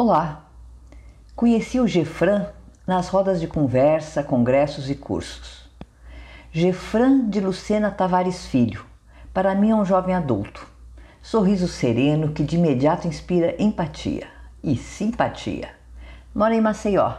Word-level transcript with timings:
Olá! 0.00 0.44
Conheci 1.34 1.80
o 1.80 1.88
Gefran 1.88 2.46
nas 2.86 3.08
rodas 3.08 3.40
de 3.40 3.48
conversa, 3.48 4.22
congressos 4.22 4.88
e 4.88 4.94
cursos. 4.94 5.68
Gefran 6.52 7.28
de 7.28 7.40
Lucena 7.40 7.90
Tavares 7.90 8.46
Filho, 8.46 8.84
para 9.34 9.56
mim 9.56 9.70
é 9.70 9.74
um 9.74 9.84
jovem 9.84 10.14
adulto. 10.14 10.64
Sorriso 11.20 11.66
sereno 11.66 12.30
que 12.30 12.44
de 12.44 12.54
imediato 12.54 13.08
inspira 13.08 13.60
empatia 13.60 14.28
e 14.62 14.76
simpatia. 14.76 15.68
Mora 16.32 16.54
em 16.54 16.60
Maceió, 16.60 17.14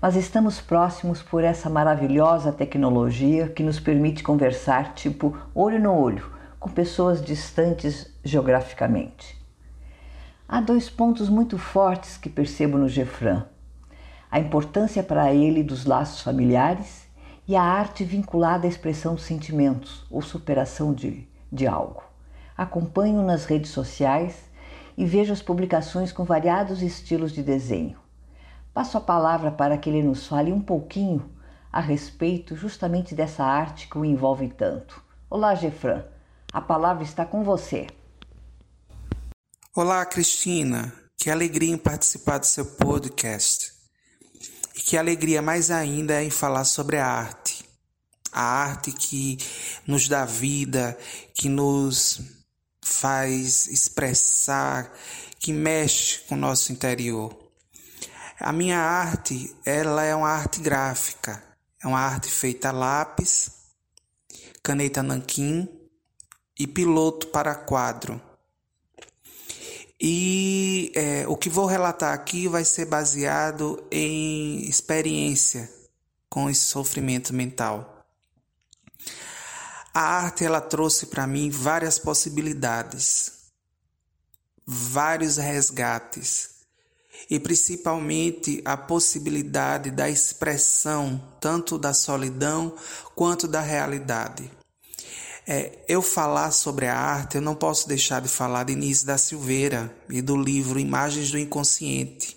mas 0.00 0.14
estamos 0.14 0.60
próximos 0.60 1.20
por 1.20 1.42
essa 1.42 1.68
maravilhosa 1.68 2.52
tecnologia 2.52 3.48
que 3.48 3.64
nos 3.64 3.80
permite 3.80 4.22
conversar 4.22 4.94
tipo 4.94 5.36
olho 5.52 5.80
no 5.80 5.92
olho 5.92 6.30
com 6.60 6.70
pessoas 6.70 7.20
distantes 7.20 8.08
geograficamente. 8.22 9.39
Há 10.52 10.60
dois 10.60 10.90
pontos 10.90 11.28
muito 11.28 11.56
fortes 11.56 12.16
que 12.16 12.28
percebo 12.28 12.76
no 12.76 12.88
Gefran 12.88 13.44
a 14.28 14.40
importância 14.40 15.00
para 15.00 15.32
ele 15.32 15.62
dos 15.62 15.84
laços 15.84 16.22
familiares 16.22 17.06
e 17.46 17.54
a 17.54 17.62
arte 17.62 18.02
vinculada 18.02 18.66
à 18.66 18.68
expressão 18.68 19.14
de 19.14 19.22
sentimentos 19.22 20.04
ou 20.10 20.20
superação 20.20 20.92
de, 20.92 21.28
de 21.52 21.68
algo. 21.68 22.02
Acompanho 22.58 23.22
nas 23.22 23.44
redes 23.44 23.70
sociais 23.70 24.50
e 24.98 25.06
vejo 25.06 25.32
as 25.32 25.40
publicações 25.40 26.10
com 26.10 26.24
variados 26.24 26.82
estilos 26.82 27.30
de 27.30 27.44
desenho. 27.44 27.96
Passo 28.74 28.98
a 28.98 29.00
palavra 29.00 29.52
para 29.52 29.78
que 29.78 29.88
ele 29.88 30.02
nos 30.02 30.26
fale 30.26 30.52
um 30.52 30.60
pouquinho 30.60 31.30
a 31.72 31.78
respeito 31.78 32.56
justamente 32.56 33.14
dessa 33.14 33.44
arte 33.44 33.88
que 33.88 33.96
o 33.96 34.04
envolve 34.04 34.48
tanto. 34.48 35.00
Olá, 35.30 35.54
Gefran, 35.54 36.02
a 36.52 36.60
palavra 36.60 37.04
está 37.04 37.24
com 37.24 37.44
você. 37.44 37.86
Olá, 39.82 40.04
Cristina. 40.04 40.92
Que 41.16 41.30
alegria 41.30 41.72
em 41.72 41.78
participar 41.78 42.36
do 42.36 42.44
seu 42.44 42.66
podcast. 42.66 43.72
E 44.76 44.80
que 44.82 44.94
alegria 44.94 45.40
mais 45.40 45.70
ainda 45.70 46.22
em 46.22 46.28
falar 46.28 46.64
sobre 46.64 46.98
a 46.98 47.06
arte. 47.06 47.64
A 48.30 48.42
arte 48.42 48.92
que 48.92 49.38
nos 49.86 50.06
dá 50.06 50.26
vida, 50.26 50.98
que 51.34 51.48
nos 51.48 52.20
faz 52.82 53.68
expressar, 53.68 54.92
que 55.38 55.50
mexe 55.50 56.18
com 56.28 56.34
o 56.34 56.38
nosso 56.38 56.70
interior. 56.72 57.34
A 58.38 58.52
minha 58.52 58.78
arte, 58.78 59.56
ela 59.64 60.04
é 60.04 60.14
uma 60.14 60.28
arte 60.28 60.60
gráfica. 60.60 61.42
É 61.82 61.86
uma 61.86 62.00
arte 62.00 62.30
feita 62.30 62.68
a 62.68 62.72
lápis, 62.72 63.50
caneta 64.62 65.02
nanquim 65.02 65.66
e 66.58 66.66
piloto 66.66 67.28
para 67.28 67.54
quadro. 67.54 68.20
E 70.00 70.92
é, 70.94 71.28
o 71.28 71.36
que 71.36 71.50
vou 71.50 71.66
relatar 71.66 72.14
aqui 72.14 72.48
vai 72.48 72.64
ser 72.64 72.86
baseado 72.86 73.84
em 73.90 74.62
experiência 74.66 75.70
com 76.28 76.48
esse 76.48 76.62
sofrimento 76.62 77.34
mental. 77.34 78.06
A 79.92 80.00
arte 80.00 80.44
ela 80.44 80.60
trouxe 80.60 81.06
para 81.06 81.26
mim 81.26 81.50
várias 81.50 81.98
possibilidades, 81.98 83.32
vários 84.64 85.36
resgates 85.36 86.60
e 87.28 87.38
principalmente 87.38 88.62
a 88.64 88.76
possibilidade 88.76 89.90
da 89.90 90.08
expressão 90.08 91.20
tanto 91.40 91.76
da 91.76 91.92
solidão 91.92 92.74
quanto 93.14 93.46
da 93.46 93.60
realidade. 93.60 94.50
É, 95.52 95.84
eu 95.88 96.00
falar 96.00 96.52
sobre 96.52 96.86
a 96.86 96.96
arte, 96.96 97.34
eu 97.34 97.40
não 97.40 97.56
posso 97.56 97.88
deixar 97.88 98.20
de 98.20 98.28
falar 98.28 98.62
de 98.62 98.72
Inês 98.72 99.02
da 99.02 99.18
Silveira 99.18 99.92
e 100.08 100.22
do 100.22 100.36
livro 100.36 100.78
Imagens 100.78 101.32
do 101.32 101.38
Inconsciente. 101.40 102.36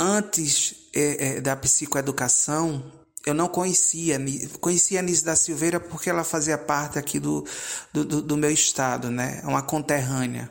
Antes 0.00 0.88
é, 0.94 1.36
é, 1.36 1.40
da 1.42 1.54
psicoeducação, 1.54 2.90
eu 3.26 3.34
não 3.34 3.46
conhecia, 3.46 4.18
conhecia 4.58 5.00
a 5.00 5.02
Nise 5.02 5.22
da 5.22 5.36
Silveira 5.36 5.78
porque 5.78 6.08
ela 6.08 6.24
fazia 6.24 6.56
parte 6.56 6.98
aqui 6.98 7.20
do, 7.20 7.44
do, 7.92 8.22
do 8.22 8.36
meu 8.38 8.50
estado, 8.50 9.10
né? 9.10 9.42
Uma 9.44 9.60
conterrânea. 9.60 10.50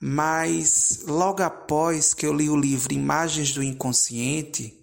Mas 0.00 1.00
logo 1.06 1.42
após 1.42 2.14
que 2.14 2.24
eu 2.24 2.32
li 2.32 2.48
o 2.48 2.56
livro 2.56 2.94
Imagens 2.94 3.52
do 3.52 3.62
Inconsciente, 3.62 4.81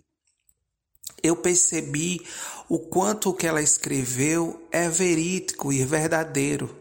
eu 1.23 1.35
percebi 1.35 2.25
o 2.67 2.79
quanto 2.79 3.29
o 3.29 3.33
que 3.33 3.47
ela 3.47 3.61
escreveu 3.61 4.67
é 4.71 4.87
verídico 4.87 5.73
e 5.73 5.83
verdadeiro. 5.83 6.77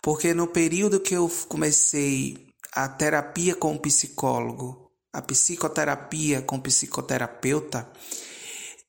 Porque 0.00 0.34
no 0.34 0.46
período 0.46 1.00
que 1.00 1.14
eu 1.14 1.30
comecei 1.48 2.48
a 2.72 2.88
terapia 2.88 3.54
com 3.54 3.74
o 3.74 3.78
psicólogo, 3.78 4.90
a 5.12 5.22
psicoterapia 5.22 6.42
com 6.42 6.56
o 6.56 6.60
psicoterapeuta, 6.60 7.88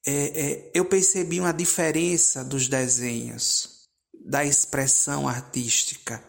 é, 0.05 0.13
é, 0.13 0.71
eu 0.73 0.85
percebi 0.85 1.39
uma 1.39 1.53
diferença 1.53 2.43
dos 2.43 2.67
desenhos, 2.67 3.87
da 4.25 4.43
expressão 4.43 5.27
artística. 5.27 6.23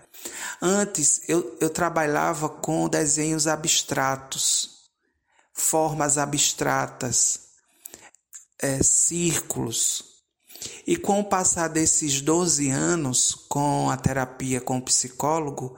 Antes 0.60 1.20
eu, 1.28 1.56
eu 1.60 1.68
trabalhava 1.68 2.48
com 2.48 2.88
desenhos 2.88 3.46
abstratos, 3.46 4.90
formas 5.52 6.18
abstratas 6.18 7.45
é, 8.60 8.82
círculos. 8.82 10.16
E 10.86 10.96
com 10.96 11.20
o 11.20 11.24
passar 11.24 11.68
desses 11.68 12.20
12 12.20 12.70
anos 12.70 13.34
com 13.48 13.90
a 13.90 13.96
terapia 13.96 14.60
com 14.60 14.78
o 14.78 14.82
psicólogo, 14.82 15.76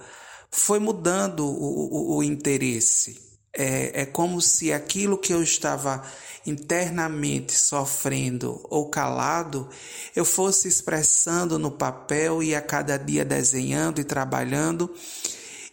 foi 0.50 0.78
mudando 0.78 1.44
o, 1.44 2.15
o, 2.15 2.16
o 2.16 2.22
interesse. 2.22 3.27
É, 3.53 4.03
é 4.03 4.06
como 4.06 4.41
se 4.41 4.72
aquilo 4.72 5.19
que 5.19 5.33
eu 5.33 5.43
estava 5.43 6.03
internamente 6.47 7.53
sofrendo 7.53 8.61
ou 8.65 8.89
calado, 8.89 9.69
eu 10.15 10.25
fosse 10.25 10.69
expressando 10.69 11.59
no 11.59 11.71
papel 11.71 12.43
e 12.43 12.55
a 12.55 12.62
cada 12.62 12.97
dia 12.97 13.25
desenhando 13.25 14.00
e 14.00 14.05
trabalhando, 14.05 14.95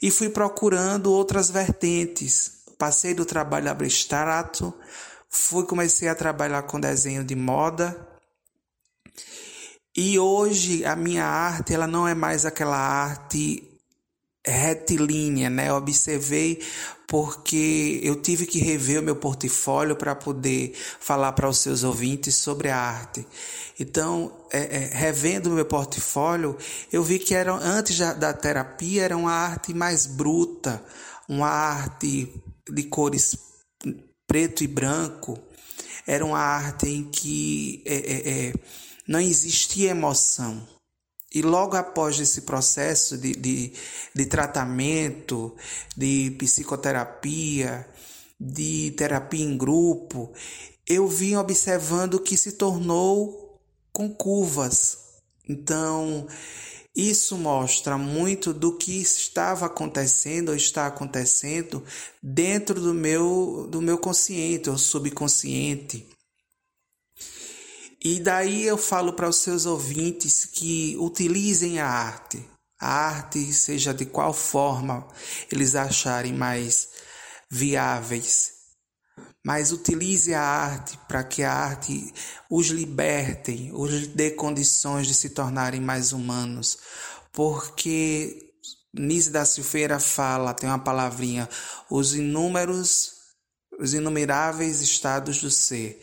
e 0.01 0.11
fui 0.11 0.29
procurando 0.29 1.11
outras 1.11 1.49
vertentes. 1.49 2.63
Passei 2.77 3.13
do 3.13 3.25
trabalho 3.25 3.69
abstrato 3.69 4.73
Fui 5.37 5.65
comecei 5.65 6.07
a 6.07 6.15
trabalhar 6.15 6.63
com 6.63 6.79
desenho 6.79 7.21
de 7.21 7.35
moda. 7.35 8.07
E 9.95 10.17
hoje 10.17 10.85
a 10.85 10.95
minha 10.95 11.25
arte, 11.25 11.73
ela 11.73 11.85
não 11.85 12.07
é 12.07 12.15
mais 12.15 12.45
aquela 12.45 12.77
arte 12.77 13.61
retilínea, 14.47 15.49
né? 15.49 15.71
Observei 15.73 16.63
porque 17.05 17.99
eu 18.01 18.21
tive 18.21 18.45
que 18.45 18.59
rever 18.59 19.01
o 19.01 19.03
meu 19.03 19.17
portfólio 19.17 19.97
para 19.97 20.15
poder 20.15 20.73
falar 21.01 21.33
para 21.33 21.49
os 21.49 21.59
seus 21.59 21.83
ouvintes 21.83 22.35
sobre 22.35 22.69
a 22.69 22.77
arte. 22.77 23.27
Então, 23.77 24.31
é, 24.51 24.59
é, 24.59 24.79
revendo 24.93 25.51
o 25.51 25.53
meu 25.53 25.65
portfólio, 25.65 26.57
eu 26.91 27.03
vi 27.03 27.19
que 27.19 27.35
era, 27.35 27.53
antes 27.53 27.99
da, 27.99 28.13
da 28.13 28.33
terapia 28.33 29.03
era 29.03 29.17
uma 29.17 29.33
arte 29.33 29.73
mais 29.73 30.05
bruta, 30.07 30.81
uma 31.27 31.49
arte 31.49 32.33
de 32.69 32.83
cores 32.83 33.37
preto 34.35 34.65
e 34.65 34.67
branco, 34.67 35.39
era 36.05 36.25
uma 36.25 36.37
arte 36.37 36.89
em 36.89 37.09
que 37.09 37.81
é, 37.85 37.95
é, 37.95 38.47
é, 38.49 38.53
não 39.07 39.21
existia 39.21 39.91
emoção. 39.91 40.67
E 41.33 41.41
logo 41.41 41.77
após 41.77 42.19
esse 42.19 42.41
processo 42.41 43.17
de, 43.17 43.31
de, 43.31 43.71
de 44.13 44.25
tratamento, 44.25 45.55
de 45.95 46.35
psicoterapia, 46.37 47.87
de 48.37 48.93
terapia 48.97 49.45
em 49.45 49.57
grupo, 49.57 50.33
eu 50.85 51.07
vim 51.07 51.37
observando 51.37 52.19
que 52.19 52.35
se 52.35 52.57
tornou 52.57 53.61
com 53.93 54.13
curvas. 54.13 54.97
Então, 55.47 56.27
isso 56.95 57.37
mostra 57.37 57.97
muito 57.97 58.53
do 58.53 58.77
que 58.77 59.01
estava 59.01 59.65
acontecendo 59.65 60.49
ou 60.49 60.55
está 60.55 60.87
acontecendo 60.87 61.83
dentro 62.23 62.79
do 62.79 62.93
meu, 62.93 63.67
do 63.69 63.81
meu 63.81 63.97
consciente 63.97 64.69
ou 64.69 64.77
subconsciente. 64.77 66.07
E 68.03 68.19
daí 68.19 68.63
eu 68.63 68.77
falo 68.77 69.13
para 69.13 69.27
os 69.27 69.37
seus 69.37 69.65
ouvintes 69.65 70.45
que 70.45 70.95
utilizem 70.99 71.79
a 71.79 71.87
arte. 71.87 72.41
A 72.79 72.87
arte, 72.87 73.51
seja 73.51 73.93
de 73.93 74.05
qual 74.05 74.31
forma 74.31 75.07
eles 75.51 75.75
acharem 75.75 76.33
mais 76.33 76.89
viáveis, 77.49 78.54
mas 79.45 79.71
utilize 79.71 80.33
a 80.33 80.41
arte 80.41 80.97
para 81.07 81.23
que 81.23 81.43
a 81.43 81.53
arte 81.53 82.11
os 82.49 82.69
liberte, 82.69 83.69
os 83.75 84.07
dê 84.07 84.31
condições 84.31 85.05
de 85.05 85.13
se 85.13 85.29
tornarem 85.29 85.79
mais 85.79 86.11
humanos, 86.11 86.79
porque 87.31 88.55
Nise 88.91 89.29
da 89.29 89.45
Silveira 89.45 89.99
fala, 89.99 90.51
tem 90.51 90.67
uma 90.67 90.79
palavrinha, 90.79 91.47
os 91.91 92.15
inúmeros, 92.15 93.11
os 93.79 93.93
inumeráveis 93.93 94.81
estados 94.81 95.39
do 95.39 95.51
ser. 95.51 96.01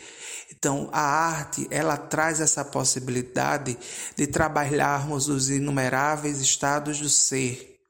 Então, 0.53 0.89
a 0.93 1.01
arte, 1.01 1.67
ela 1.69 1.97
traz 1.97 2.39
essa 2.39 2.65
possibilidade 2.65 3.77
de 4.17 4.27
trabalharmos 4.29 5.27
os 5.27 5.51
inumeráveis 5.51 6.41
estados 6.41 7.01
do 7.01 7.09
ser 7.09 7.81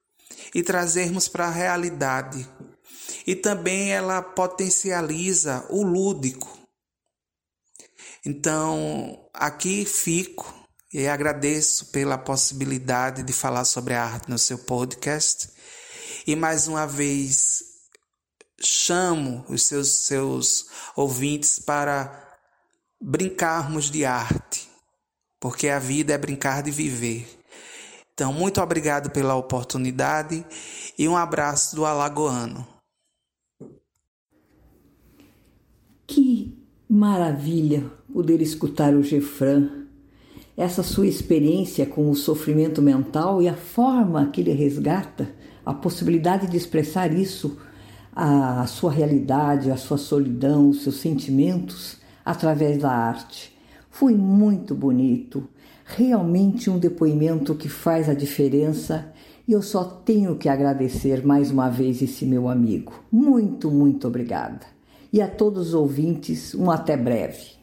e 0.54 0.62
trazermos 0.62 1.28
para 1.28 1.48
a 1.48 1.50
realidade 1.50 2.48
e 3.26 3.34
também 3.34 3.92
ela 3.92 4.22
potencializa 4.22 5.66
o 5.70 5.82
lúdico. 5.82 6.58
Então, 8.24 9.28
aqui 9.34 9.84
fico 9.84 10.62
e 10.92 11.08
agradeço 11.08 11.86
pela 11.86 12.18
possibilidade 12.18 13.22
de 13.22 13.32
falar 13.32 13.64
sobre 13.64 13.94
a 13.94 14.04
arte 14.04 14.30
no 14.30 14.38
seu 14.38 14.58
podcast. 14.58 15.50
E 16.26 16.36
mais 16.36 16.68
uma 16.68 16.86
vez 16.86 17.64
chamo 18.60 19.44
os 19.48 19.64
seus, 19.64 19.88
seus 20.06 20.66
ouvintes 20.94 21.58
para 21.58 22.38
brincarmos 23.00 23.90
de 23.90 24.04
arte, 24.04 24.68
porque 25.40 25.68
a 25.68 25.80
vida 25.80 26.12
é 26.12 26.18
brincar 26.18 26.62
de 26.62 26.70
viver. 26.70 27.42
Então, 28.14 28.32
muito 28.32 28.60
obrigado 28.60 29.10
pela 29.10 29.34
oportunidade 29.34 30.46
e 30.96 31.08
um 31.08 31.16
abraço 31.16 31.74
do 31.74 31.84
Alagoano. 31.84 32.81
Que 36.14 36.54
maravilha 36.86 37.84
poder 38.12 38.42
escutar 38.42 38.94
o 38.94 39.02
Gefran, 39.02 39.70
essa 40.54 40.82
sua 40.82 41.06
experiência 41.06 41.86
com 41.86 42.10
o 42.10 42.14
sofrimento 42.14 42.82
mental 42.82 43.40
e 43.40 43.48
a 43.48 43.54
forma 43.54 44.26
que 44.26 44.42
ele 44.42 44.52
resgata 44.52 45.30
a 45.64 45.72
possibilidade 45.72 46.48
de 46.48 46.56
expressar 46.58 47.14
isso, 47.14 47.56
a 48.14 48.66
sua 48.66 48.92
realidade, 48.92 49.70
a 49.70 49.76
sua 49.78 49.96
solidão, 49.96 50.68
os 50.68 50.82
seus 50.82 50.96
sentimentos 50.96 51.96
através 52.22 52.76
da 52.76 52.90
arte. 52.90 53.56
Foi 53.90 54.14
muito 54.14 54.74
bonito, 54.74 55.48
realmente 55.82 56.68
um 56.68 56.78
depoimento 56.78 57.54
que 57.54 57.70
faz 57.70 58.10
a 58.10 58.14
diferença 58.14 59.10
e 59.48 59.52
eu 59.52 59.62
só 59.62 59.82
tenho 59.82 60.36
que 60.36 60.50
agradecer 60.50 61.24
mais 61.24 61.50
uma 61.50 61.70
vez 61.70 62.02
esse 62.02 62.26
meu 62.26 62.50
amigo. 62.50 62.92
Muito, 63.10 63.70
muito 63.70 64.06
obrigada. 64.06 64.81
E 65.12 65.20
a 65.20 65.28
todos 65.28 65.68
os 65.68 65.74
ouvintes, 65.74 66.54
um 66.54 66.70
até 66.70 66.96
breve. 66.96 67.61